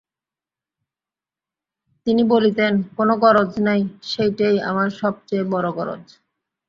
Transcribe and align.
তিনি 2.07 2.23
বলিতেন, 2.33 2.73
কোনো 2.97 3.13
গরজ 3.23 3.51
নাই, 3.67 3.81
সেইটেই 4.03 4.55
আমার 4.69 4.89
সব 4.99 5.13
চেয়ে 5.27 5.45
বড়ো 5.53 5.71
গরজ। 5.77 6.05